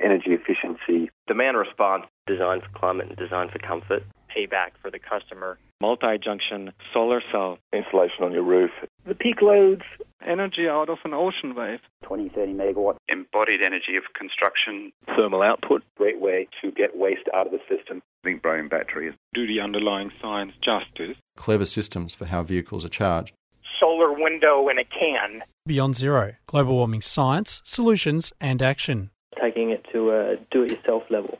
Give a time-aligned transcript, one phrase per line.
[0.00, 4.02] energy efficiency, demand response, design for climate and design for comfort,
[4.34, 8.70] payback for the customer, multi-junction solar cell, insulation on your roof,
[9.06, 9.82] the peak loads,
[10.26, 15.82] energy out of an ocean wave, 20, 30 megawatt, embodied energy of construction, thermal output,
[15.96, 18.02] great way to get waste out of the system.
[18.24, 19.14] Zinc bromine batteries.
[19.34, 21.16] Do the underlying science justice.
[21.36, 23.34] Clever systems for how vehicles are charged.
[23.80, 25.42] Solar window in a can.
[25.66, 29.10] Beyond Zero, global warming science, solutions and action.
[29.40, 31.38] Taking it to a do-it-yourself level.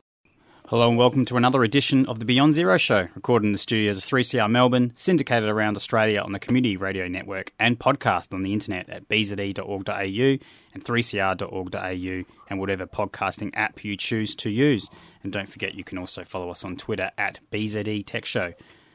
[0.69, 3.99] Hello and welcome to another edition of the Beyond Zero Show, recorded in the studios
[3.99, 8.55] of 3CR Melbourne, syndicated around Australia on the Community Radio Network, and podcast on the
[8.55, 14.89] internet at bze.org.au and 3cr.org.au and whatever podcasting app you choose to use.
[15.23, 18.55] And don't forget, you can also follow us on Twitter at BZE Tech Show.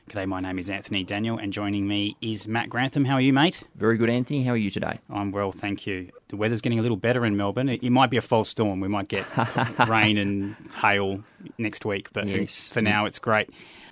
[0.09, 3.03] G'day, my name is Anthony Daniel, and joining me is Matt Grantham.
[3.03, 3.63] How are you, mate?
[3.75, 4.41] Very good, Anthony.
[4.41, 4.99] How are you today?
[5.09, 6.11] I'm well, thank you.
[6.29, 7.67] The weather's getting a little better in Melbourne.
[7.67, 8.79] It, it might be a false storm.
[8.79, 9.25] We might get
[9.89, 11.25] rain and hail
[11.57, 12.69] next week, but yes.
[12.69, 13.49] for now, it's great.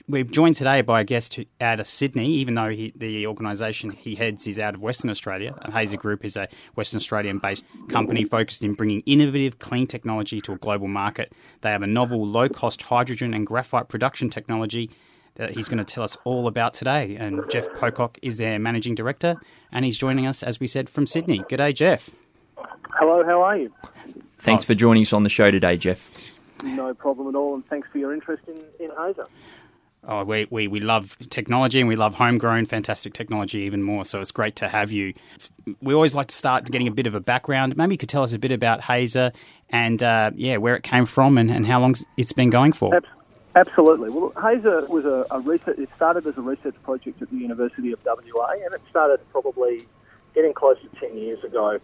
[0.08, 4.16] We're joined today by a guest out of Sydney, even though he, the organisation he
[4.16, 5.54] heads is out of Western Australia.
[5.70, 10.54] Hazer Group is a Western Australian based company focused in bringing innovative clean technology to
[10.54, 11.34] a global market.
[11.60, 14.90] They have a novel low cost hydrogen and graphite production technology
[15.36, 17.16] that he's going to tell us all about today.
[17.16, 19.36] And Jeff Pocock is their managing director,
[19.72, 21.40] and he's joining us, as we said, from Sydney.
[21.40, 22.10] G'day, Jeff.
[22.98, 23.74] Hello, how are you?
[24.40, 26.34] Thanks for joining us on the show today, Jeff.
[26.64, 29.28] No problem at all, and thanks for your interest in, in Hazer.
[30.08, 34.06] Oh, we, we, we love technology and we love homegrown, fantastic technology even more.
[34.06, 35.14] So it's great to have you.
[35.82, 37.76] We always like to start getting a bit of a background.
[37.76, 39.32] Maybe you could tell us a bit about Hazer
[39.70, 42.96] and uh, yeah, where it came from and, and how long it's been going for.
[42.96, 43.15] Absolutely.
[43.56, 45.80] Well, Hazer was a, a research.
[45.80, 49.88] It started as a research project at the University of WA, and it started probably
[50.34, 51.80] getting close to ten years ago.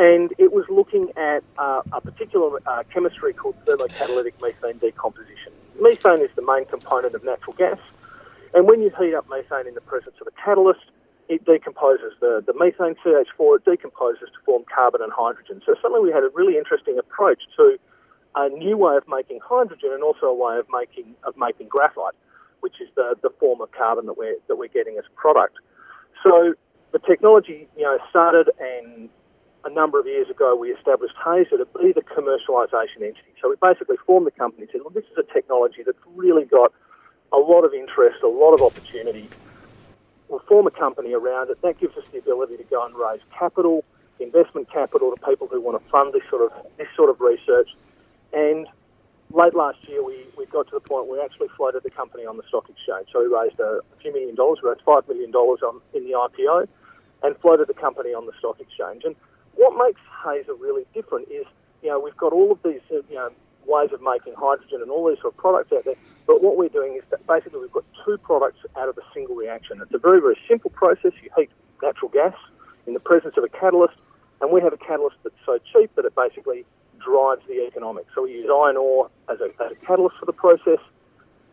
[0.00, 5.52] And it was looking at uh, a particular uh, chemistry called thermocatalytic methane decomposition.
[5.80, 7.78] Methane is the main component of natural gas,
[8.52, 10.90] and when you heat up methane in the presence of a catalyst,
[11.28, 13.58] it decomposes the, the methane CH4.
[13.58, 15.62] It decomposes to form carbon and hydrogen.
[15.64, 17.78] So suddenly we had a really interesting approach to
[18.34, 22.14] a new way of making hydrogen and also a way of making of making graphite,
[22.60, 25.56] which is the, the form of carbon that we're that we're getting as a product.
[26.22, 26.54] So
[26.92, 29.10] the technology, you know, started and
[29.64, 33.32] a number of years ago we established Hazer to be the commercialisation entity.
[33.40, 36.44] So we basically formed the company and said, well, this is a technology that's really
[36.44, 36.72] got
[37.32, 39.30] a lot of interest, a lot of opportunity.
[40.28, 41.58] We'll form a company around it.
[41.62, 43.84] That gives us the ability to go and raise capital,
[44.20, 47.68] investment capital to people who want to fund this sort of this sort of research
[48.32, 48.66] and
[49.32, 52.24] late last year, we, we got to the point where we actually floated the company
[52.24, 53.08] on the stock exchange.
[53.12, 54.58] So we raised a, a few million dollars.
[54.62, 56.68] We raised $5 million on, in the IPO
[57.22, 59.02] and floated the company on the stock exchange.
[59.04, 59.16] And
[59.54, 61.46] what makes Hazer really different is,
[61.82, 63.30] you know, we've got all of these, uh, you know,
[63.66, 65.94] ways of making hydrogen and all these sort of products out there.
[66.26, 69.36] But what we're doing is that basically we've got two products out of a single
[69.36, 69.80] reaction.
[69.82, 71.12] It's a very, very simple process.
[71.22, 71.50] You heat
[71.82, 72.34] natural gas
[72.86, 73.94] in the presence of a catalyst,
[74.40, 76.64] and we have a catalyst that's so cheap that it basically
[77.04, 78.08] drives the economics.
[78.14, 80.78] So we use iron ore as a, as a catalyst for the process,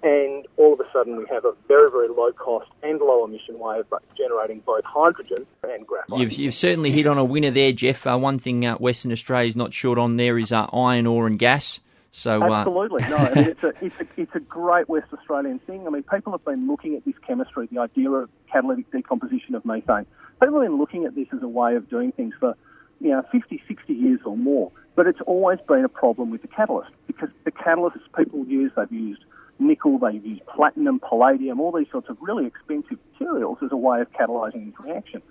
[0.03, 3.59] and all of a sudden we have a very, very low cost and low emission
[3.59, 3.87] way of
[4.17, 6.19] generating both hydrogen and graphite.
[6.19, 8.07] You've, you've certainly hit on a winner there, Jeff.
[8.07, 11.27] Uh, one thing uh, Western Australia is not short on there is uh, iron ore
[11.27, 11.79] and gas.
[12.11, 15.59] So uh, absolutely, no, I mean, it's a it's a it's a great West Australian
[15.59, 15.85] thing.
[15.85, 19.63] I mean, people have been looking at this chemistry, the idea of catalytic decomposition of
[19.63, 20.07] methane.
[20.41, 22.55] People have been looking at this as a way of doing things for
[22.99, 24.71] you know 50, 60 years or more.
[24.95, 28.91] But it's always been a problem with the catalyst because the catalysts people use, they've
[28.91, 29.23] used
[29.59, 34.01] nickel, they've used platinum, palladium, all these sorts of really expensive materials as a way
[34.01, 35.21] of catalysing this reaction.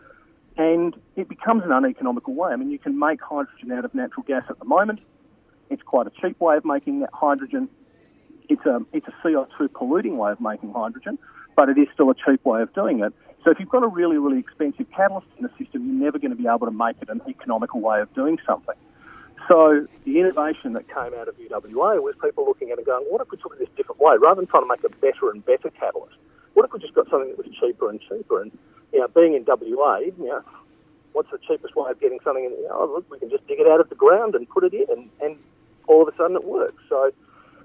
[0.57, 2.53] And it becomes an uneconomical way.
[2.53, 5.01] I mean, you can make hydrogen out of natural gas at the moment.
[5.71, 7.69] It's quite a cheap way of making that hydrogen.
[8.49, 11.19] It's a, it's a CO2 polluting way of making hydrogen,
[11.55, 13.13] but it is still a cheap way of doing it.
[13.45, 16.31] So if you've got a really, really expensive catalyst in the system, you're never going
[16.31, 18.75] to be able to make it an economical way of doing something.
[19.47, 23.07] So the innovation that came out of UWA was people looking at it and going,
[23.09, 24.17] what if we took it this different way?
[24.21, 26.17] Rather than trying to make a better and better catalyst,
[26.55, 28.43] what if we just got something that was cheaper and cheaper?
[28.43, 28.53] And,
[28.93, 30.43] you know, being in WA, you know,
[31.13, 32.51] what's the cheapest way of getting something in?
[32.51, 34.75] You know, look, we can just dig it out of the ground and put it
[34.75, 35.37] in, and, and
[35.87, 36.83] all of a sudden it works.
[36.89, 37.11] So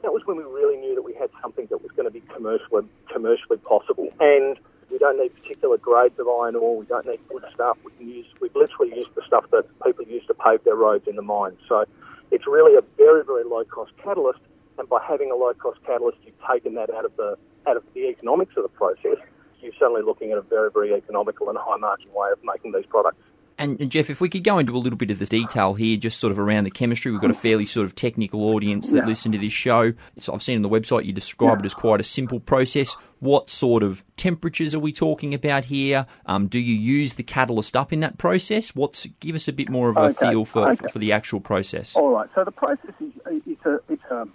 [0.03, 2.21] that was when we really knew that we had something that was going to be
[2.33, 4.09] commercially, commercially possible.
[4.19, 4.57] And
[4.93, 6.77] we don't need particular grades of iron ore.
[6.77, 7.77] We don't need good stuff.
[7.83, 8.27] We can use.
[8.39, 11.57] We've literally used the stuff that people use to pave their roads in the mines.
[11.67, 11.83] So
[12.29, 14.39] it's really a very very low cost catalyst.
[14.77, 17.35] And by having a low cost catalyst, you've taken that out of the
[17.65, 19.17] out of the economics of the process.
[19.61, 22.85] You're suddenly looking at a very very economical and high margin way of making these
[22.85, 23.17] products.
[23.63, 26.19] And, Jeff, if we could go into a little bit of the detail here, just
[26.19, 29.05] sort of around the chemistry, we've got a fairly sort of technical audience that yeah.
[29.05, 29.93] listen to this show.
[30.19, 31.63] So I've seen on the website you describe yeah.
[31.63, 32.93] it as quite a simple process.
[33.19, 36.05] What sort of temperatures are we talking about here?
[36.25, 38.75] Um, do you use the catalyst up in that process?
[38.75, 40.31] What's give us a bit more of a okay.
[40.31, 40.87] feel for, okay.
[40.87, 41.95] for the actual process?
[41.95, 42.29] All right.
[42.35, 43.13] So the process is
[43.47, 44.27] it's a it's a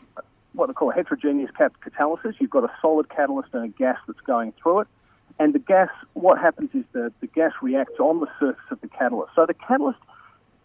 [0.54, 2.34] what they call a heterogeneous catalysis.
[2.38, 4.88] You've got a solid catalyst and a gas that's going through it.
[5.38, 8.88] And the gas, what happens is the, the gas reacts on the surface of the
[8.88, 9.32] catalyst.
[9.36, 10.00] So the catalyst,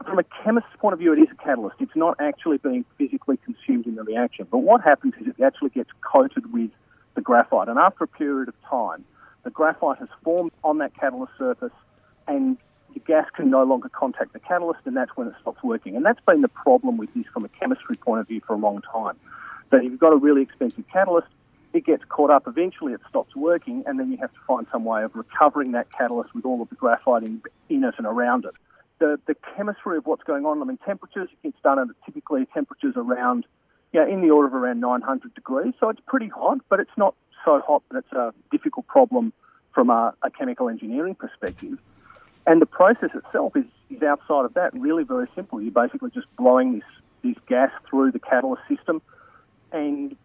[0.03, 1.75] from a chemist's point of view, it is a catalyst.
[1.79, 4.47] It's not actually being physically consumed in the reaction.
[4.49, 6.71] But what happens is it actually gets coated with
[7.15, 7.67] the graphite.
[7.67, 9.05] And after a period of time,
[9.43, 11.73] the graphite has formed on that catalyst surface
[12.27, 12.57] and
[12.93, 15.95] the gas can no longer contact the catalyst and that's when it stops working.
[15.95, 18.57] And that's been the problem with this from a chemistry point of view for a
[18.57, 19.17] long time.
[19.69, 21.27] So you've got a really expensive catalyst,
[21.73, 22.47] it gets caught up.
[22.47, 25.91] Eventually, it stops working, and then you have to find some way of recovering that
[25.91, 28.53] catalyst with all of the graphite in, in it and around it.
[28.99, 32.93] The, the chemistry of what's going on, I mean, temperatures, it's done at typically temperatures
[32.95, 33.45] around,
[33.91, 35.73] you know, in the order of around 900 degrees.
[35.79, 39.33] So it's pretty hot, but it's not so hot that it's a difficult problem
[39.73, 41.79] from a, a chemical engineering perspective.
[42.45, 45.59] And the process itself is, is outside of that really very simple.
[45.59, 46.83] You're basically just blowing this,
[47.23, 49.01] this gas through the catalyst system,
[49.71, 50.15] and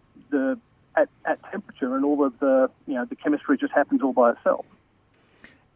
[1.79, 4.65] temperature, and all of the you know the chemistry just happens all by itself.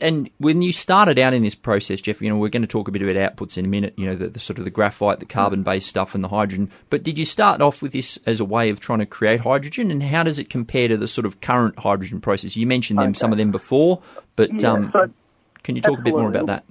[0.00, 2.88] And when you started out in this process, Jeff, you know we're going to talk
[2.88, 3.94] a bit about outputs in a minute.
[3.96, 6.70] You know the, the sort of the graphite, the carbon-based stuff, and the hydrogen.
[6.90, 9.90] But did you start off with this as a way of trying to create hydrogen?
[9.90, 12.56] And how does it compare to the sort of current hydrogen process?
[12.56, 13.18] You mentioned them, okay.
[13.18, 14.02] some of them before,
[14.36, 15.10] but yeah, um, so
[15.62, 16.64] can you talk a bit more about that?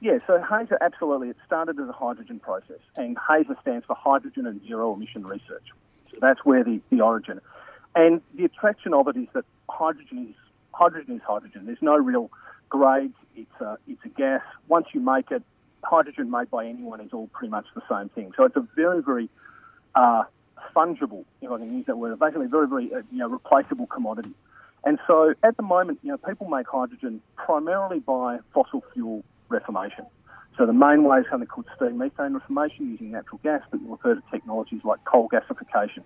[0.00, 1.30] Yeah, so HAZER absolutely.
[1.30, 5.64] It started as a hydrogen process, and HAZER stands for Hydrogen and Zero Emission Research.
[6.12, 7.40] So that's where the, the origin.
[7.98, 10.36] And the attraction of it is that hydrogen is
[10.72, 11.66] hydrogen is hydrogen.
[11.66, 12.30] There's no real
[12.68, 13.16] grades.
[13.34, 14.40] It's a, it's a gas.
[14.68, 15.42] Once you make it,
[15.82, 18.30] hydrogen made by anyone is all pretty much the same thing.
[18.36, 19.28] So it's a very, very
[19.96, 20.22] uh,
[20.76, 24.30] fungible, if I can use that word, basically very, very uh, you know, replaceable commodity.
[24.84, 30.06] And so at the moment, you know, people make hydrogen primarily by fossil fuel reformation.
[30.56, 33.90] So the main way is something called steam methane reformation using natural gas, but you
[33.90, 36.04] refer to technologies like coal gasification.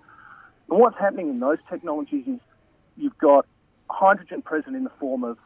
[0.72, 2.40] And what's happening in those technologies is
[2.96, 3.44] you've got
[3.90, 5.36] hydrogen present in the form of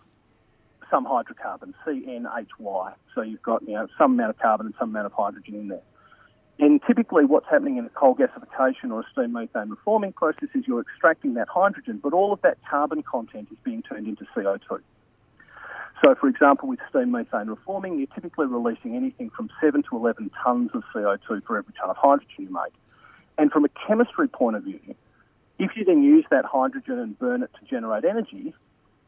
[0.88, 2.94] some hydrocarbon, CNHY.
[3.12, 5.66] So you've got you know some amount of carbon and some amount of hydrogen in
[5.66, 5.82] there.
[6.60, 10.62] And typically, what's happening in a coal gasification or a steam methane reforming process is
[10.64, 14.78] you're extracting that hydrogen, but all of that carbon content is being turned into CO2.
[16.04, 20.30] So, for example, with steam methane reforming, you're typically releasing anything from 7 to 11
[20.46, 22.74] tonnes of CO2 for every tonne of hydrogen you make.
[23.38, 24.94] And from a chemistry point of view,
[25.58, 28.54] if you then use that hydrogen and burn it to generate energy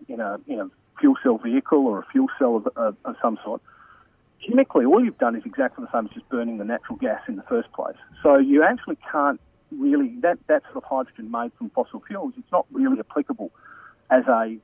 [0.08, 3.38] in a, in a fuel cell vehicle or a fuel cell of, of, of some
[3.44, 3.60] sort,
[4.46, 7.36] chemically all you've done is exactly the same as just burning the natural gas in
[7.36, 7.96] the first place.
[8.22, 9.40] So you actually can't
[9.70, 13.50] really, that, that sort of hydrogen made from fossil fuels, it's not really applicable
[14.10, 14.56] as a,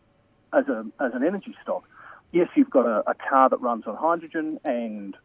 [0.53, 1.85] as a, as an energy stock.
[2.33, 5.17] Yes, you've got a, a car that runs on hydrogen and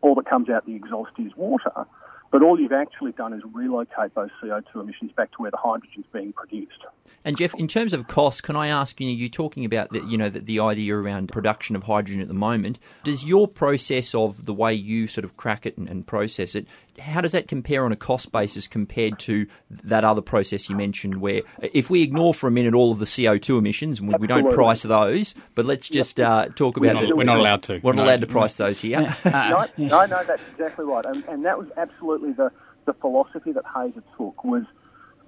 [0.00, 1.86] all that comes out the exhaust is water,
[2.30, 6.06] but all you've actually done is relocate those CO2 emissions back to where the hydrogen's
[6.12, 6.84] being produced.
[7.24, 9.08] And Jeff, in terms of cost, can I ask you?
[9.08, 12.34] You're talking about the, you know, the, the idea around production of hydrogen at the
[12.34, 12.78] moment.
[13.02, 16.66] Does your process of the way you sort of crack it and, and process it,
[16.98, 21.20] how does that compare on a cost basis compared to that other process you mentioned?
[21.20, 24.52] Where, if we ignore for a minute all of the CO2 emissions, we, we don't
[24.52, 26.96] price those, but let's just uh, talk about.
[26.96, 27.80] We're not, we're not allowed to.
[27.82, 28.08] We're not no.
[28.08, 29.00] allowed to price those here.
[29.24, 32.50] no, no, no, that's exactly right, and, and that was absolutely the
[32.86, 34.64] the philosophy that HAZER took was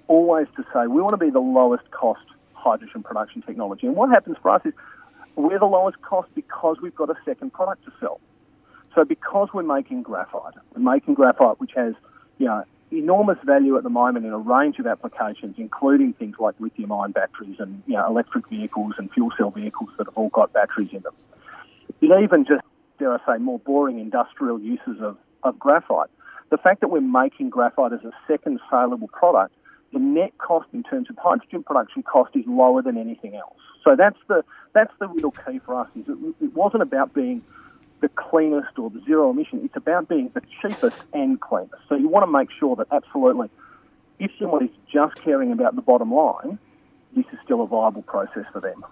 [0.07, 2.21] always to say we want to be the lowest cost
[2.53, 3.87] hydrogen production technology.
[3.87, 4.73] And what happens for us is
[5.35, 8.19] we're the lowest cost because we've got a second product to sell.
[8.97, 11.93] So because we're making graphite, we're making graphite which has,
[12.39, 16.55] you know, enormous value at the moment in a range of applications, including things like
[16.59, 20.51] lithium-ion batteries and you know, electric vehicles and fuel cell vehicles that have all got
[20.51, 21.13] batteries in them.
[22.01, 22.63] And even just,
[22.97, 26.09] dare I say, more boring industrial uses of, of graphite.
[26.49, 29.53] The fact that we're making graphite as a second saleable product
[29.93, 33.55] the net cost in terms of hydrogen production cost is lower than anything else.
[33.83, 35.87] So that's the that's the real key for us.
[35.95, 37.41] Is it, it wasn't about being
[38.01, 39.61] the cleanest or the zero emission.
[39.63, 41.75] It's about being the cheapest and cleanest.
[41.89, 43.49] So you want to make sure that absolutely,
[44.19, 46.59] if someone is just caring about the bottom line,
[47.15, 48.85] this is still a viable process for them.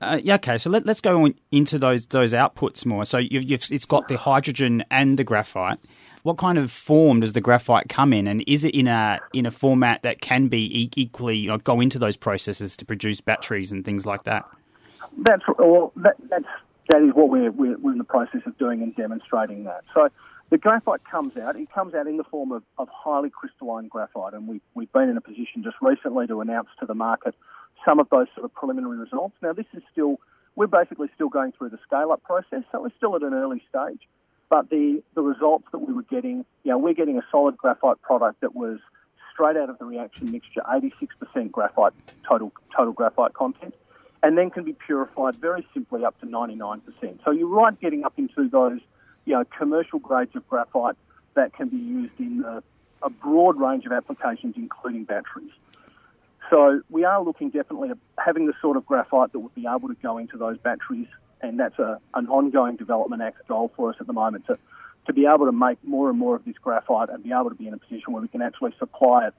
[0.00, 0.56] Uh, yeah, okay.
[0.56, 3.04] So let, us go into those those outputs more.
[3.04, 5.78] So you've, you've, it's got the hydrogen and the graphite
[6.22, 9.46] what kind of form does the graphite come in, and is it in a in
[9.46, 13.72] a format that can be equally you know, go into those processes to produce batteries
[13.72, 14.44] and things like that?
[15.18, 16.44] That's well, that, that's
[16.90, 19.84] that is what we're, we're, we're in the process of doing and demonstrating that.
[19.94, 20.08] So
[20.50, 21.56] the graphite comes out.
[21.56, 25.08] It comes out in the form of, of highly crystalline graphite, and we, we've been
[25.08, 27.34] in a position just recently to announce to the market
[27.84, 29.34] some of those sort of preliminary results.
[29.40, 30.18] Now, this is still,
[30.56, 33.62] we're basically still going through the scale up process, so we're still at an early
[33.68, 34.00] stage.
[34.48, 38.02] But the, the results that we were getting, you know, we're getting a solid graphite
[38.02, 38.80] product that was
[39.32, 41.92] straight out of the reaction mixture, 86% graphite
[42.28, 43.74] total total graphite content,
[44.22, 46.80] and then can be purified very simply up to 99%.
[47.24, 48.80] So you're right getting up into those,
[49.24, 50.96] you know, commercial grades of graphite
[51.34, 52.62] that can be used in a,
[53.02, 55.52] a broad range of applications, including batteries.
[56.50, 59.88] So we are looking definitely at having the sort of graphite that would be able
[59.88, 61.06] to go into those batteries,
[61.40, 64.58] and that's a, an ongoing development act goal for us at the moment to,
[65.06, 67.54] to be able to make more and more of this graphite and be able to
[67.54, 69.34] be in a position where we can actually supply it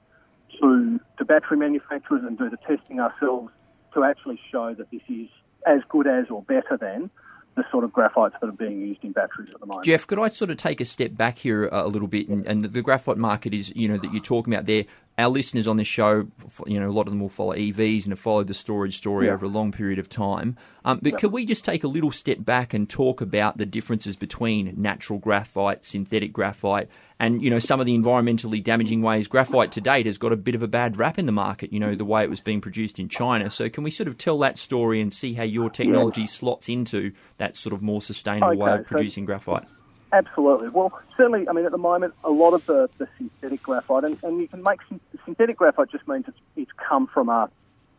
[0.60, 3.52] to, to battery manufacturers and do the testing ourselves
[3.94, 5.28] to actually show that this is
[5.66, 7.10] as good as or better than
[7.54, 9.84] the sort of graphites that are being used in batteries at the moment.
[9.84, 12.28] Jeff, could I sort of take a step back here uh, a little bit?
[12.28, 14.84] And, and the graphite market is, you know, that you're talking about there.
[15.18, 16.26] Our listeners on this show,
[16.66, 19.26] you know, a lot of them will follow EVs and have followed the storage story
[19.26, 19.34] yeah.
[19.34, 20.56] over a long period of time.
[20.86, 21.18] Um, but yeah.
[21.18, 25.18] could we just take a little step back and talk about the differences between natural
[25.18, 26.88] graphite, synthetic graphite,
[27.18, 30.36] and you know some of the environmentally damaging ways graphite to date has got a
[30.36, 31.72] bit of a bad rap in the market.
[31.72, 33.50] You know the way it was being produced in China.
[33.50, 36.26] So can we sort of tell that story and see how your technology yeah.
[36.26, 39.64] slots into that sort of more sustainable okay, way of producing so graphite?
[40.12, 40.68] Absolutely.
[40.68, 41.48] Well, certainly.
[41.48, 44.48] I mean, at the moment, a lot of the, the synthetic graphite, and, and you
[44.48, 44.80] can make
[45.24, 47.50] synthetic graphite just means it's, it's come from a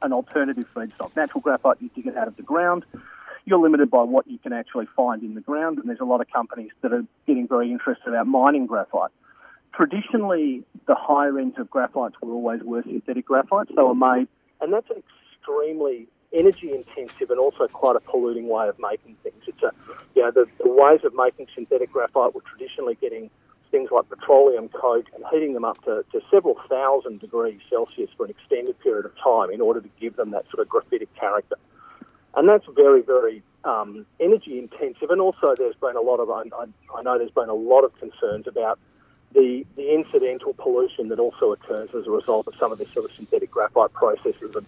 [0.02, 1.16] an alternative feedstock.
[1.16, 2.86] Natural graphite, you dig it out of the ground
[3.46, 6.22] you're limited by what you can actually find in the ground, and there's a lot
[6.22, 9.12] of companies that are getting very interested about mining graphite.
[9.74, 14.28] Traditionally, the higher ends of graphites were always were synthetic graphite, so were made,
[14.62, 15.04] and that's an
[15.38, 19.44] extremely energy intensive and also quite a polluting way of making things.
[19.48, 19.72] It's a,
[20.16, 23.30] you know, the, the ways of making synthetic graphite were traditionally getting
[23.72, 28.26] things like petroleum coke and heating them up to, to several thousand degrees Celsius for
[28.26, 31.58] an extended period of time in order to give them that sort of graphitic character
[32.36, 35.10] and that's very, very um, energy intensive.
[35.10, 36.44] And also, there's been a lot of I,
[36.96, 38.80] I, know there's been a lot of concerns about
[39.34, 43.10] the the incidental pollution that also occurs as a result of some of this sort
[43.10, 44.56] of synthetic graphite processes.
[44.56, 44.66] And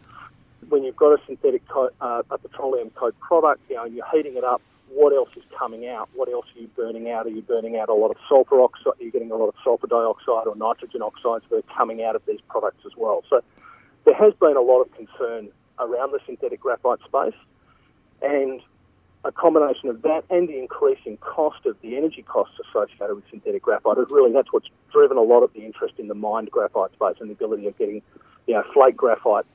[0.70, 4.36] when you've got a synthetic uh, a petroleum coke product, you know, and you're heating
[4.38, 6.10] it up, what else is coming out?
[6.14, 7.26] What else are you burning out?
[7.26, 8.94] Are you burning out a lot of sulfur oxide?
[9.00, 12.16] Are you getting a lot of sulfur dioxide or nitrogen oxides that are coming out
[12.16, 13.24] of these products as well?
[13.30, 13.42] So
[14.06, 17.40] there has been a lot of concern around the synthetic graphite space.
[18.22, 18.62] And
[19.26, 23.64] a combination of that and the increasing cost of the energy costs associated with synthetic
[23.64, 26.94] graphite is really that's what's driven a lot of the interest in the mined graphite
[26.94, 28.04] space and the ability of getting,
[28.46, 29.46] you know, flake graphite,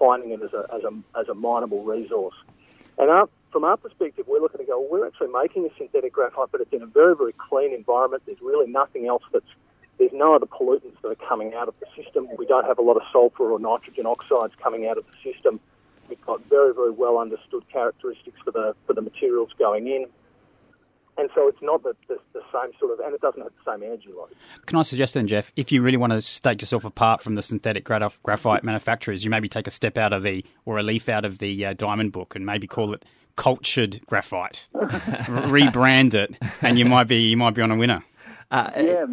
[0.00, 2.34] finding it as a as a as a mineable resource.
[2.98, 4.80] And our, from our perspective, we're looking to go.
[4.80, 8.22] Well, we're actually making a synthetic graphite, but it's in a very very clean environment.
[8.26, 9.52] There's really nothing else that's
[9.98, 12.26] there's no other pollutants that are coming out of the system.
[12.38, 15.60] We don't have a lot of sulfur or nitrogen oxides coming out of the system.
[16.08, 20.06] We've got very, very well understood characteristics for the for the materials going in.
[21.20, 23.70] And so it's not the, the, the, same sort of, and it doesn't have the
[23.70, 24.30] same energy load.
[24.64, 27.42] Can I suggest then, Jeff, if you really want to stake yourself apart from the
[27.42, 31.26] synthetic graphite manufacturers, you maybe take a step out of the, or a leaf out
[31.26, 33.04] of the uh, Diamond Book and maybe call it
[33.36, 38.02] cultured graphite, rebrand it, and you might be you might be on a winner.
[38.50, 39.06] Uh, yeah,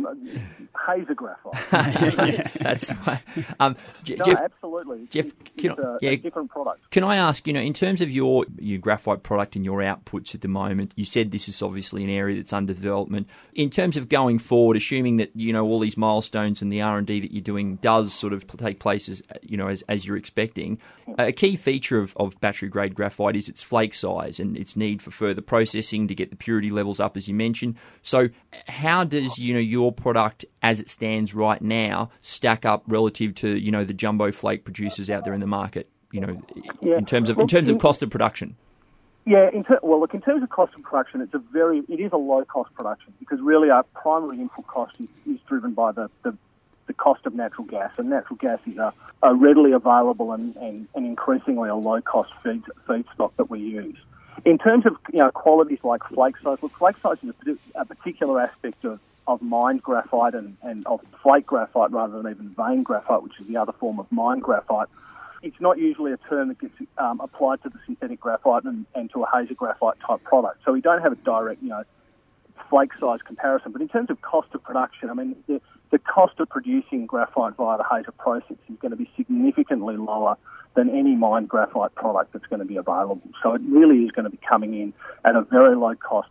[0.88, 2.52] Hazer graphite.
[2.60, 3.22] that's right.
[3.60, 3.76] Um,
[4.10, 5.06] no, Jeff, absolutely.
[5.12, 6.90] Jeff, can it's a, yeah, a different product.
[6.90, 10.34] Can I ask, you know, in terms of your your graphite product and your outputs
[10.34, 13.28] at the moment, you said this is obviously an area that's under development.
[13.54, 16.98] In terms of going forward, assuming that you know all these milestones and the R
[16.98, 20.08] and D that you're doing does sort of take place as you know as, as
[20.08, 20.80] you're expecting,
[21.20, 25.02] a key feature of, of battery grade graphite is its flake size and its need
[25.04, 27.76] for further processing to get the purity levels up, as you mentioned.
[28.02, 28.30] So,
[28.68, 33.58] how does you know your product as it stands right now stack up relative to
[33.58, 35.90] you know the jumbo flake producers out there in the market?
[36.12, 36.42] You know,
[36.82, 36.98] yeah.
[36.98, 38.56] in terms of in terms of cost of production.
[39.28, 42.00] Yeah, in ter- well, look, in terms of cost of production, it's a very, it
[42.00, 45.92] is a low cost production because really our primary input cost is, is driven by
[45.92, 46.34] the, the,
[46.86, 48.94] the, cost of natural gas, and natural gas is a,
[49.24, 53.98] a readily available and, and, and, increasingly a low cost feed, feedstock that we use.
[54.46, 57.84] In terms of you know qualities like flake size, look, flake size is a, a
[57.84, 62.84] particular aspect of of mined graphite and, and of flake graphite rather than even vein
[62.84, 64.88] graphite, which is the other form of mined graphite.
[65.44, 69.12] It's not usually a term that gets um, applied to the synthetic graphite and, and
[69.12, 70.62] to a hazer graphite type product.
[70.66, 71.84] So we don't have a direct, you know,
[72.70, 73.72] flake size comparison.
[73.72, 77.56] But in terms of cost of production, I mean, the, the cost of producing graphite
[77.56, 80.38] via the Hazer process is going to be significantly lower
[80.76, 83.22] than any mined graphite product that's going to be available.
[83.44, 84.94] So it really is going to be coming in
[85.26, 86.30] at a very low cost,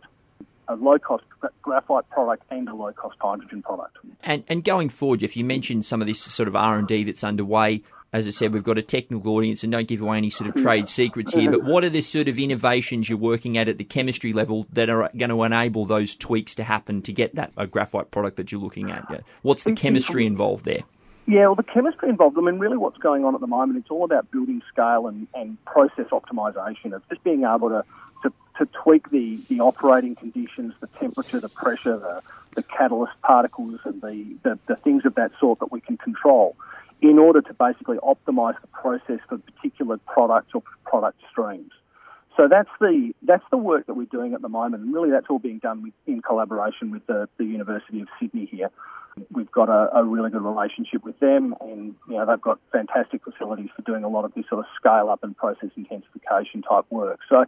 [0.67, 1.23] a low cost
[1.61, 3.97] graphite product and a low cost hydrogen product.
[4.23, 7.03] And and going forward, if you mentioned some of this sort of R and D
[7.03, 7.83] that's underway,
[8.13, 10.61] as I said, we've got a technical audience, and don't give away any sort of
[10.61, 11.51] trade secrets here.
[11.51, 14.89] But what are the sort of innovations you're working at at the chemistry level that
[14.89, 18.51] are going to enable those tweaks to happen to get that a graphite product that
[18.51, 19.23] you're looking at?
[19.41, 20.83] What's the chemistry involved there?
[21.29, 23.91] Yeah, well, the chemistry involved, I mean, really what's going on at the moment, it's
[23.91, 26.95] all about building scale and, and process optimization.
[26.95, 27.83] It's just being able to,
[28.23, 32.21] to, to tweak the, the operating conditions, the temperature, the pressure, the,
[32.55, 36.55] the catalyst particles, and the, the, the things of that sort that we can control
[37.01, 41.71] in order to basically optimize the process for particular products or product streams.
[42.35, 45.25] So that's the that's the work that we're doing at the moment, and really that's
[45.27, 48.69] all being done with, in collaboration with the, the University of Sydney here.
[49.31, 53.23] We've got a, a, really good relationship with them, and you know they've got fantastic
[53.23, 56.85] facilities for doing a lot of this sort of scale up and process intensification type
[56.91, 57.19] work.
[57.27, 57.45] So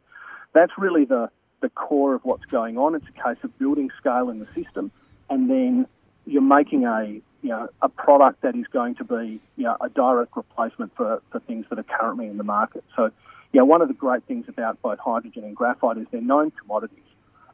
[0.53, 1.29] that's really the
[1.61, 2.95] the core of what's going on.
[2.95, 4.91] It's a case of building scale in the system,
[5.29, 5.87] and then
[6.25, 9.89] you're making a you know, a product that is going to be, you know, a
[9.89, 12.83] direct replacement for, for things that are currently in the market.
[12.95, 13.11] So,
[13.53, 16.51] you know, one of the great things about both hydrogen and graphite is they're known
[16.51, 16.99] commodities.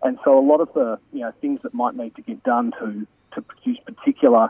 [0.02, 2.72] And so a lot of the, you know, things that might need to get done
[2.80, 4.50] to, to produce particular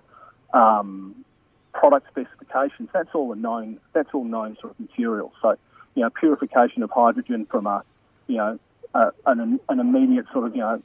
[0.54, 1.26] um,
[1.74, 5.34] product specifications, that's all a known, that's all known sort of material.
[5.42, 5.58] So,
[5.96, 7.84] you know, purification of hydrogen from a,
[8.28, 8.60] you know,
[8.94, 10.82] a, an, an immediate sort of, you know,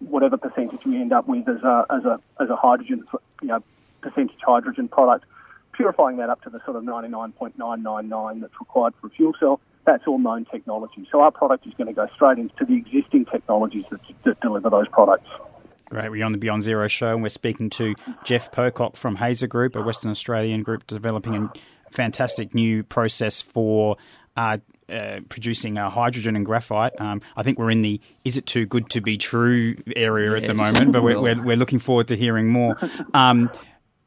[0.00, 3.04] whatever percentage we end up with as a as a as a hydrogen
[3.42, 3.62] you know
[4.04, 5.24] percentage hydrogen product,
[5.72, 9.60] purifying that up to the sort of 99.999 that's required for a fuel cell.
[9.86, 11.06] That's all known technology.
[11.10, 14.70] So our product is going to go straight into the existing technologies that, that deliver
[14.70, 15.28] those products.
[15.90, 16.10] Great.
[16.10, 19.76] We're on the Beyond Zero show, and we're speaking to Jeff Pocock from Hazer Group,
[19.76, 21.52] a Western Australian group developing a
[21.90, 23.96] fantastic new process for
[24.36, 26.98] uh, uh, producing uh, hydrogen and graphite.
[27.00, 30.42] Um, I think we're in the "is it too good to be true" area yes.
[30.42, 32.78] at the moment, but we're, we're, we're, looking forward to hearing more.
[33.14, 33.50] Um,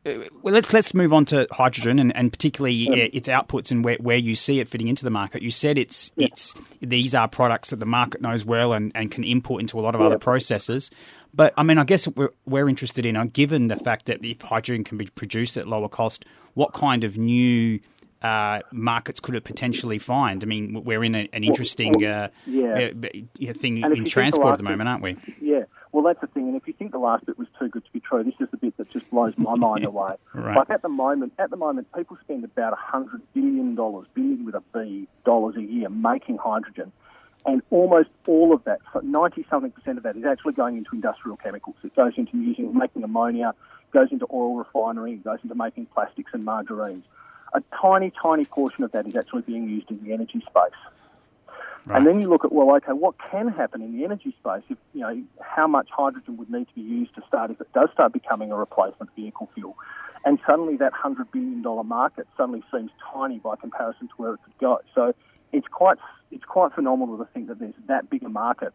[0.06, 3.08] well, let's let's move on to hydrogen and, and particularly yeah.
[3.12, 5.42] its outputs and where, where you see it fitting into the market.
[5.42, 6.28] You said it's yeah.
[6.28, 9.82] it's these are products that the market knows well and, and can import into a
[9.82, 10.08] lot of yeah.
[10.08, 10.90] other processes.
[11.34, 14.42] But I mean, I guess we're, we're interested in, uh, given the fact that if
[14.42, 17.80] hydrogen can be produced at lower cost, what kind of new
[18.22, 20.44] uh, markets could it potentially find?
[20.44, 22.92] I mean, we're in a, an interesting uh, yeah.
[23.04, 25.18] Uh, thing in transport at the moment, aren't we?
[25.42, 25.64] Yeah.
[25.92, 26.48] Well, that's the thing.
[26.48, 28.50] And if you think the last bit was too good to be true, this is
[28.52, 30.16] the bit that just blows my mind away.
[30.34, 30.58] Right.
[30.58, 34.56] Like at the moment, at the moment, people spend about hundred billion dollars, billion with
[34.56, 36.92] a B, dollars a year making hydrogen.
[37.46, 41.38] And almost all of that, 90 something percent of that, is actually going into industrial
[41.38, 41.78] chemicals.
[41.82, 43.54] It goes into using, making ammonia,
[43.94, 47.06] goes into oil refinery, goes into making plastics and margarines
[47.54, 50.78] a tiny, tiny portion of that is actually being used in the energy space.
[51.86, 51.98] Right.
[51.98, 54.78] And then you look at, well, okay, what can happen in the energy space if,
[54.94, 57.90] you know, how much hydrogen would need to be used to start if it does
[57.94, 59.78] start becoming a replacement vehicle fuel?
[60.26, 64.58] And suddenly that $100 billion market suddenly seems tiny by comparison to where it could
[64.60, 64.80] go.
[64.94, 65.14] So
[65.54, 65.98] it's quite,
[66.30, 68.74] it's quite phenomenal to think that there's that big a market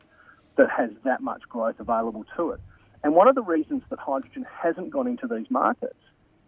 [0.56, 2.60] that has that much growth available to it.
[3.04, 5.98] And one of the reasons that hydrogen hasn't gone into these markets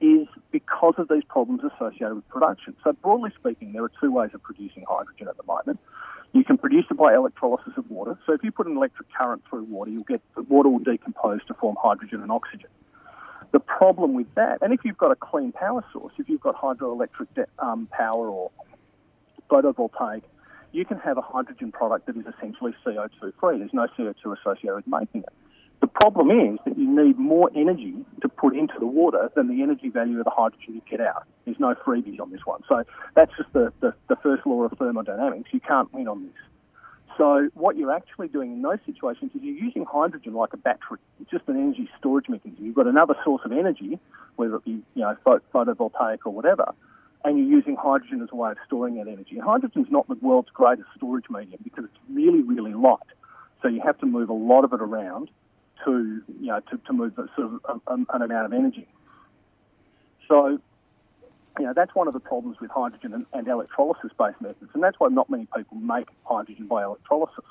[0.01, 2.77] is because of these problems associated with production.
[2.85, 5.79] So, broadly speaking, there are two ways of producing hydrogen at the moment.
[6.33, 8.19] You can produce it by electrolysis of water.
[8.27, 11.45] So, if you put an electric current through water, you'll get the water will decompose
[11.47, 12.71] to form hydrogen and oxygen.
[13.53, 16.57] The problem with that, and if you've got a clean power source, if you've got
[16.57, 18.51] hydroelectric de- um, power or
[19.49, 20.23] photovoltaic,
[20.73, 23.59] you can have a hydrogen product that is essentially CO2 free.
[23.59, 25.33] There's no CO2 associated with making it.
[25.81, 27.95] The problem is that you need more energy
[28.55, 31.25] put into the water than the energy value of the hydrogen you get out.
[31.45, 32.63] There's no freebies on this one.
[32.69, 35.51] So that's just the, the, the first law of thermodynamics.
[35.53, 36.33] You can't win on this.
[37.17, 40.99] So what you're actually doing in those situations is you're using hydrogen like a battery.
[41.21, 42.65] It's just an energy storage mechanism.
[42.65, 44.01] You've got another source of energy,
[44.35, 46.75] whether it be you know photovoltaic or whatever,
[47.25, 49.37] and you're using hydrogen as a way of storing that energy.
[49.37, 52.99] And hydrogen is not the world's greatest storage medium because it's really, really light.
[53.63, 55.31] So you have to move a lot of it around
[55.85, 58.87] to you know to, to move sort of a, a, an amount of energy.
[60.29, 60.59] So
[61.59, 64.99] you know that's one of the problems with hydrogen and, and electrolysis-based methods, and that's
[64.99, 67.45] why not many people make hydrogen by electrolysis.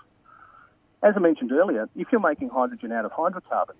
[1.01, 3.79] As I mentioned earlier, if you're making hydrogen out of hydrocarbons,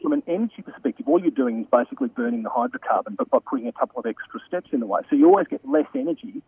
[0.00, 3.66] from an energy perspective, all you're doing is basically burning the hydrocarbon, but by putting
[3.66, 5.00] a couple of extra steps in the way.
[5.10, 6.42] So you always get less energy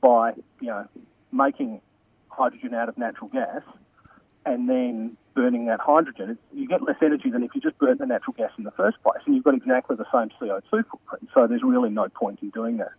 [0.00, 0.88] by you know
[1.32, 1.80] making
[2.28, 3.62] hydrogen out of natural gas,
[4.46, 8.06] and then burning that hydrogen, you get less energy than if you just burnt the
[8.06, 11.28] natural gas in the first place, and you've got exactly the same CO2 footprint.
[11.34, 12.92] So there's really no point in doing that.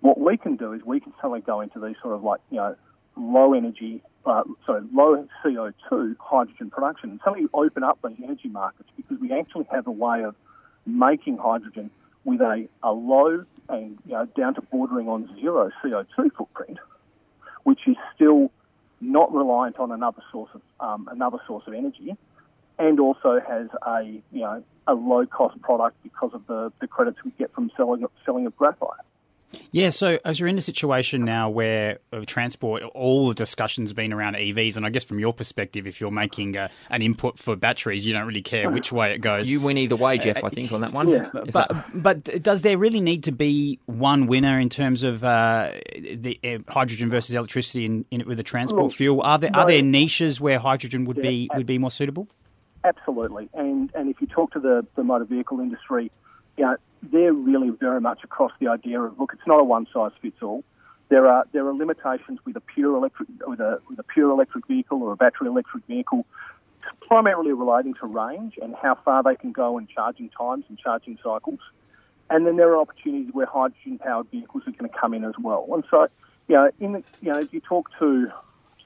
[0.00, 2.58] What we can do is we can suddenly go into these sort of like you
[2.58, 2.76] know
[3.16, 8.88] low energy, uh, sorry, low CO2 hydrogen production, and suddenly open up these energy markets
[8.96, 10.36] because we actually have a way of
[10.86, 11.90] making hydrogen
[12.24, 16.78] with a, a low and you know, down to bordering on zero CO2 footprint,
[17.64, 18.50] which is still
[19.00, 22.16] not reliant on another source of um, another source of energy,
[22.78, 27.18] and also has a you know a low cost product because of the, the credits
[27.24, 29.04] we get from selling selling of graphite.
[29.70, 34.12] Yeah, so as you're in a situation now where uh, transport, all the discussion's been
[34.12, 37.56] around EVs, and I guess from your perspective, if you're making uh, an input for
[37.56, 39.48] batteries, you don't really care which way it goes.
[39.48, 40.44] You win either way, Jeff.
[40.44, 41.08] I think on that one.
[41.08, 41.28] Yeah.
[41.32, 45.72] But, but, but does there really need to be one winner in terms of uh,
[45.94, 49.22] the uh, hydrogen versus electricity in, in with the transport Look, fuel?
[49.22, 49.60] Are there no.
[49.60, 52.28] are there niches where hydrogen would Yeah, be would be more suitable?
[52.84, 56.10] Absolutely, and and if you talk to the, the motor vehicle industry,
[56.56, 59.86] you know, they're really very much across the idea of look, it's not a one
[59.92, 60.64] size fits all.
[61.08, 64.66] There are there are limitations with a pure electric with a with a pure electric
[64.66, 66.26] vehicle or a battery electric vehicle,
[67.00, 71.18] primarily relating to range and how far they can go and charging times and charging
[71.22, 71.60] cycles.
[72.30, 75.34] And then there are opportunities where hydrogen powered vehicles are going to come in as
[75.42, 75.66] well.
[75.72, 76.08] And so,
[76.46, 78.30] you know, in the, you know, if you talk to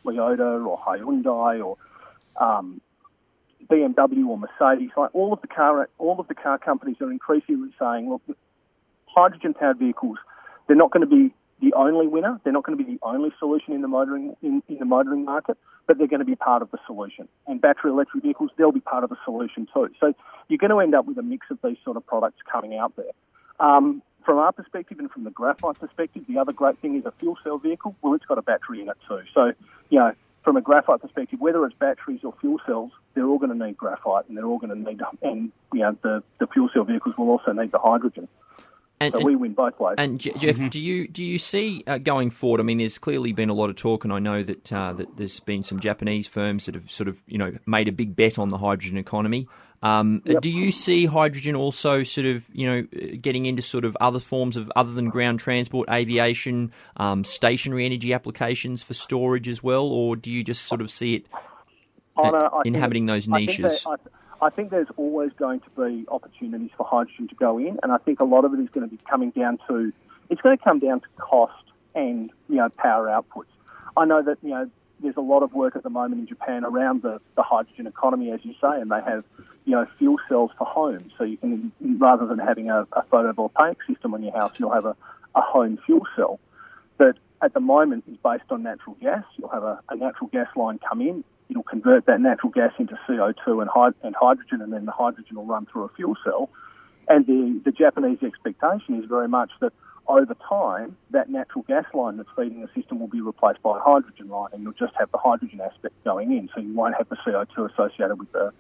[0.04, 1.76] Toyota or Hyundai or
[2.40, 2.80] um,
[3.72, 7.70] BMW or Mercedes, like all of the car, all of the car companies are increasingly
[7.78, 8.22] saying, look,
[9.06, 10.18] hydrogen powered vehicles,
[10.66, 12.40] they're not going to be the only winner.
[12.42, 15.24] They're not going to be the only solution in the motoring in, in the motoring
[15.24, 15.56] market,
[15.86, 17.28] but they're going to be part of the solution.
[17.46, 19.88] And battery electric vehicles, they'll be part of the solution too.
[20.00, 20.12] So
[20.48, 22.94] you're going to end up with a mix of these sort of products coming out
[22.96, 23.12] there.
[23.60, 27.12] Um, from our perspective and from the graphite perspective, the other great thing is a
[27.18, 27.94] fuel cell vehicle.
[28.02, 29.22] Well, it's got a battery in it too.
[29.32, 29.52] So,
[29.90, 30.12] you know,
[30.44, 33.76] from a graphite perspective, whether it's batteries or fuel cells, they're all going to need
[33.76, 37.14] graphite, and they're all going to need, and you know, the, the fuel cell vehicles
[37.16, 38.28] will also need the hydrogen.
[39.00, 39.96] And, so and- we win both ways.
[39.98, 42.60] And Je- Jeff, do you do you see uh, going forward?
[42.60, 45.16] I mean, there's clearly been a lot of talk, and I know that uh, that
[45.16, 48.38] there's been some Japanese firms that have sort of you know made a big bet
[48.38, 49.48] on the hydrogen economy.
[49.82, 53.96] Um, Do you see hydrogen also sort of you know uh, getting into sort of
[54.00, 59.62] other forms of other than ground transport, aviation, um, stationary energy applications for storage as
[59.62, 61.26] well, or do you just sort of see it
[62.16, 63.86] Oh, no, I think- inhabiting those I think niches?
[63.86, 63.96] I,
[64.46, 67.96] I think there's always going to be opportunities for hydrogen to go in, and I
[67.98, 69.92] think a lot of it is going to be coming down to
[70.30, 71.64] it's going to come down to cost
[71.94, 73.46] and you know power outputs.
[73.96, 76.64] I know that you know there's a lot of work at the moment in Japan
[76.64, 79.24] around the, the hydrogen economy, as you say, and they have
[79.64, 83.76] you know fuel cells for homes, so you can rather than having a, a photovoltaic
[83.88, 84.96] system on your house, you'll have a,
[85.34, 86.40] a home fuel cell
[86.98, 89.24] that at the moment is based on natural gas.
[89.36, 91.24] You'll have a, a natural gas line come in.
[91.50, 95.46] It'll convert that natural gas into CO2 and, and hydrogen, and then the hydrogen will
[95.46, 96.48] run through a fuel cell.
[97.08, 99.72] And the, the Japanese expectation is very much that
[100.06, 103.80] over time, that natural gas line that's feeding the system will be replaced by a
[103.80, 107.08] hydrogen line, and you'll just have the hydrogen aspect going in, so you won't have
[107.08, 108.52] the CO2 associated with the,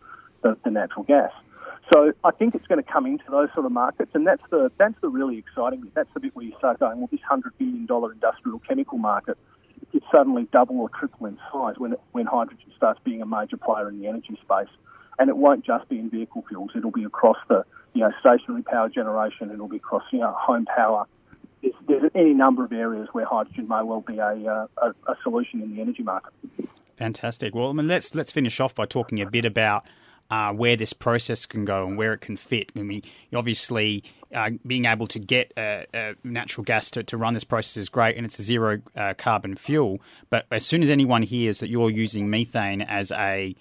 [0.42, 1.30] the, the natural gas.
[1.92, 4.70] So I think it's going to come into those sort of markets, and that's the
[4.78, 5.94] that's the really exciting bit.
[5.94, 9.36] That's the bit where you start going, well, this hundred billion dollar industrial chemical market
[9.92, 13.88] it suddenly double or triple in size when when hydrogen starts being a major player
[13.88, 14.72] in the energy space,
[15.18, 16.70] and it won't just be in vehicle fuels.
[16.74, 19.50] It'll be across the you know stationary power generation.
[19.50, 21.06] It'll be across you know home power.
[21.62, 25.16] There's, there's any number of areas where hydrogen may well be a, uh, a, a
[25.22, 26.32] solution in the energy market.
[26.96, 27.54] Fantastic.
[27.54, 29.86] Well, I mean, let's let's finish off by talking a bit about
[30.32, 32.72] uh, where this process can go and where it can fit.
[32.74, 33.02] I mean,
[33.34, 34.02] obviously,
[34.34, 37.90] uh, being able to get uh, uh, natural gas to, to run this process is
[37.90, 40.00] great, and it's a zero uh, carbon fuel.
[40.30, 43.54] But as soon as anyone hears that you're using methane as a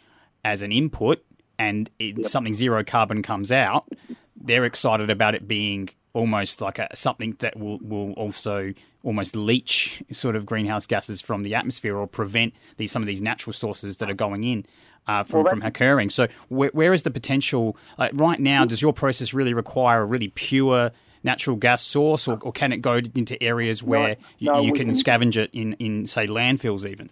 [0.46, 1.22] as an input
[1.60, 3.90] and it, something zero carbon comes out,
[4.38, 10.02] they're excited about it being almost like a, something that will, will also almost leach
[10.14, 13.98] sort of greenhouse gases from the atmosphere or prevent these some of these natural sources
[13.98, 14.66] that are going in
[15.08, 16.10] uh, from, Well, from occurring.
[16.10, 17.78] So where, where is the potential?
[17.98, 20.92] Like right now, does your process really require a really pure
[21.24, 24.88] natural gas source, or, or can it go into areas where you, no, you can
[24.88, 27.10] can- scavenge it in, in say landfills even?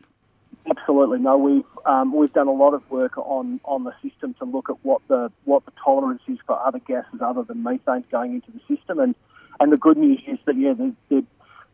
[0.69, 1.19] Absolutely.
[1.19, 4.69] No, we've um, we've done a lot of work on, on the system to look
[4.69, 8.51] at what the what the tolerance is for other gases other than methane going into
[8.51, 9.15] the system, and
[9.59, 10.73] and the good news is that yeah,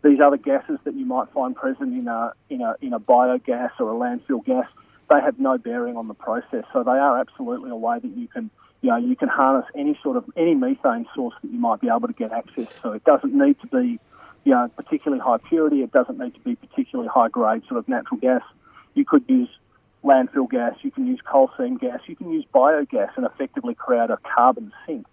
[0.04, 3.72] these other gases that you might find present in a in a in a biogas
[3.80, 4.68] or a landfill gas,
[5.10, 6.64] they have no bearing on the process.
[6.74, 8.50] So they are absolutely a way that you can
[8.82, 11.88] you know you can harness any sort of any methane source that you might be
[11.88, 12.92] able to get access to.
[12.92, 14.00] It doesn't need to be
[14.44, 15.82] you know particularly high purity.
[15.82, 18.42] It doesn't need to be particularly high grade sort of natural gas.
[18.94, 19.50] You could use
[20.06, 24.12] landfill gas, you can use coal seam gas, you can use biogas and effectively create
[24.12, 25.06] a carbon sink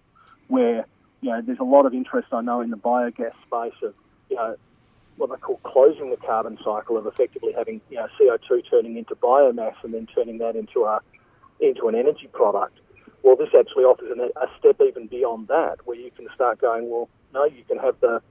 [0.47, 0.85] where,
[1.21, 3.95] you know, there's a lot of interest I know in the biogas space of,
[4.29, 4.55] you know,
[5.17, 9.15] what they call closing the carbon cycle of effectively having, you know, CO2 turning into
[9.15, 10.99] biomass and then turning that into a
[11.59, 12.79] into an energy product.
[13.21, 16.89] Well, this actually offers an, a step even beyond that, where you can start going,
[16.89, 18.21] well, no, you can have the,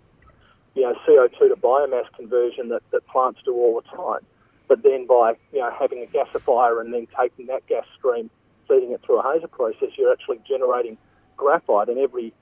[0.75, 4.21] you know, CO2 to biomass conversion that, that plants do all the time.
[4.69, 8.31] But then by, you know, having a gasifier and then taking that gas stream,
[8.69, 10.99] feeding it through a hazer process, you're actually generating
[11.37, 12.35] graphite and every,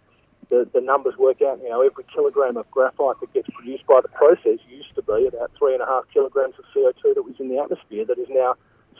[0.50, 4.00] the, the numbers work out, you know, every kilogram of graphite that gets produced by
[4.02, 7.34] the process used to be about three and a half kilograms of CO2 that was
[7.38, 8.54] in the atmosphere that is now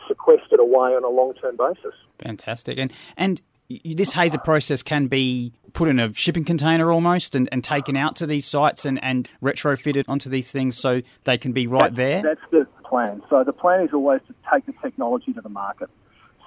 [0.08, 1.94] sequestered away on a long-term basis.
[2.22, 2.78] Fantastic.
[2.78, 3.42] And and
[3.84, 8.16] this hazer process can be put in a shipping container almost and, and taken out
[8.16, 11.96] to these sites and, and retrofitted onto these things so they can be right that's,
[11.96, 12.22] there?
[12.22, 13.22] That's the plan.
[13.30, 15.88] So the plan is always to take the technology to the market.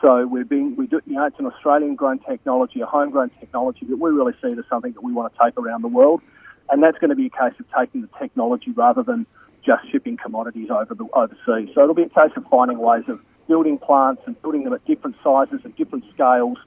[0.04, 3.96] So we're being, we do, you know, it's an Australian-grown technology, a homegrown technology that
[3.96, 6.22] we really see as something that we want to take around the world,
[6.70, 9.26] and that's going to be a case of taking the technology rather than
[9.66, 11.74] just shipping commodities over the overseas.
[11.74, 14.84] So it'll be a case of finding ways of building plants and building them at
[14.84, 16.58] different sizes and different scales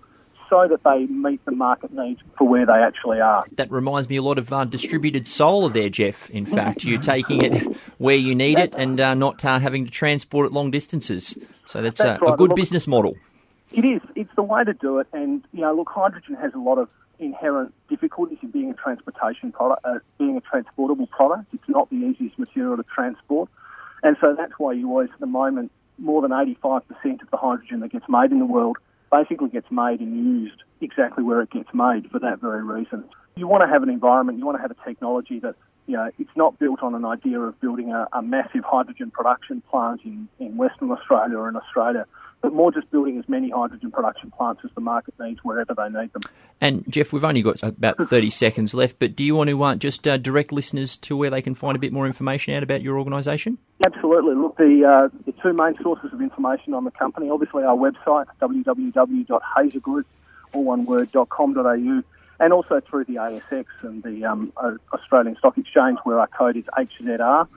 [0.49, 3.45] so that they meet the market needs for where they actually are.
[3.53, 6.31] That reminds me a lot of uh, distributed solar there, Jeff.
[6.31, 9.91] In fact, you're taking it where you need it and uh, not uh, having to
[9.91, 11.37] transport it long distances.
[11.67, 12.35] So that's, That's a, right.
[12.35, 13.17] a good Look- business model.
[13.73, 14.01] It is.
[14.15, 15.09] It's the way to do it.
[15.13, 19.51] And, you know, look, hydrogen has a lot of inherent difficulties in being a transportation
[19.51, 21.53] product, uh, being a transportable product.
[21.53, 23.49] It's not the easiest material to transport.
[24.03, 26.83] And so that's why you always, at the moment, more than 85%
[27.23, 28.77] of the hydrogen that gets made in the world
[29.23, 33.05] basically gets made and used exactly where it gets made for that very reason.
[33.37, 35.55] You want to have an environment, you want to have a technology that,
[35.87, 39.63] you know, it's not built on an idea of building a, a massive hydrogen production
[39.71, 42.07] plant in, in Western Australia or in Australia,
[42.47, 45.89] but more just building as many hydrogen production plants as the market needs wherever they
[45.89, 46.23] need them.
[46.61, 49.75] And Jeff, we've only got about 30 seconds left, but do you want to uh,
[49.75, 52.83] just uh, direct listeners to where they can find a bit more information out about
[52.83, 53.59] your organisation?
[53.85, 54.37] Absolutely.
[54.37, 58.27] Look, the uh, the two main sources of information on the company, obviously our website,
[58.41, 60.05] www.hazergroup,
[60.53, 62.03] all one word, .com.au,
[62.39, 64.53] and also through the ASX and the um,
[64.93, 67.49] Australian Stock Exchange, where our code is HZR.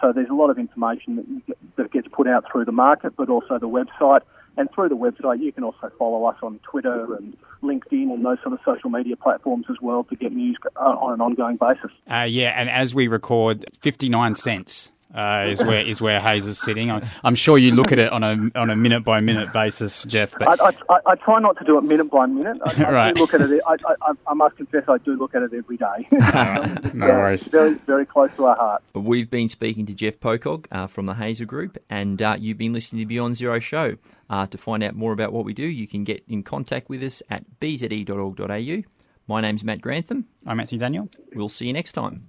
[0.00, 3.16] So there's a lot of information that, get, that gets put out through the market,
[3.16, 4.20] but also the website.
[4.56, 8.38] And through the website, you can also follow us on Twitter and LinkedIn and those
[8.42, 11.90] sort of social media platforms as well to get news uh, on an ongoing basis.
[12.10, 14.90] Uh, yeah, and as we record, 59 cents.
[15.14, 16.90] Uh, is where is where Hazer is sitting.
[16.90, 20.02] I'm, I'm sure you look at it on a on a minute by minute basis,
[20.02, 20.32] Jeff.
[20.38, 22.58] But I, I, I try not to do it minute by minute.
[22.66, 23.14] I, I Right.
[23.14, 23.60] do look at it.
[23.66, 26.08] I, I, I must confess, I do look at it every day.
[26.92, 27.46] no worries.
[27.48, 28.82] very, very close to our heart.
[28.94, 32.72] We've been speaking to Jeff Pocock uh, from the Hazer Group, and uh, you've been
[32.72, 33.96] listening to Beyond Zero Show.
[34.28, 37.02] Uh, to find out more about what we do, you can get in contact with
[37.02, 38.82] us at bze.org.au.
[39.28, 40.26] My name's Matt Grantham.
[40.46, 41.08] I'm Matthew Daniel.
[41.34, 42.28] We'll see you next time.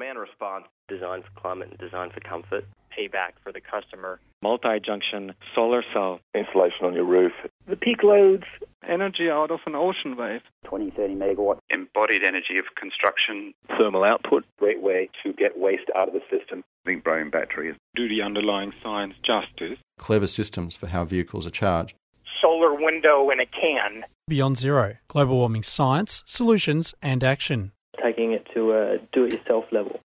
[0.00, 0.10] Energy.
[0.10, 0.64] Demand response.
[0.88, 2.64] Design for climate and design for comfort.
[2.96, 4.18] Payback for the customer.
[4.42, 6.20] Multi-junction solar cell.
[6.34, 7.32] Insulation on your roof.
[7.68, 8.44] The peak loads.
[8.88, 10.40] Energy out of an ocean wave.
[10.64, 11.58] 20, 30 megawatt.
[11.70, 13.52] Embodied energy of construction.
[13.78, 14.44] Thermal output.
[14.58, 16.64] Great way to get waste out of the system.
[16.86, 17.76] Zinc bromine batteries.
[17.94, 19.78] Do the underlying science justice.
[19.98, 21.94] Clever systems for how vehicles are charged.
[22.40, 24.04] Solar window in a can.
[24.26, 27.72] Beyond Zero Global Warming Science, Solutions and Action.
[28.02, 30.00] Taking it to a do it yourself level.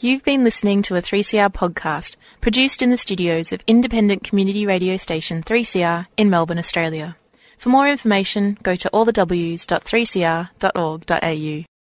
[0.00, 4.96] You've been listening to a 3CR podcast produced in the studios of independent community radio
[4.96, 7.16] station 3CR in Melbourne, Australia.
[7.58, 11.64] For more information, go to allthews.3cr.org.au.